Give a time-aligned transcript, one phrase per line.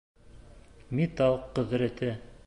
[0.99, 2.11] Металл ҡөҙрәте